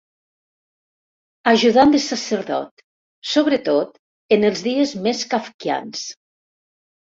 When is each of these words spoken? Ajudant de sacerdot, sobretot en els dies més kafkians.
Ajudant 1.51 1.93
de 1.95 1.99
sacerdot, 2.05 2.83
sobretot 3.33 3.95
en 4.39 4.51
els 4.51 4.67
dies 4.71 4.97
més 5.07 5.25
kafkians. 5.37 6.05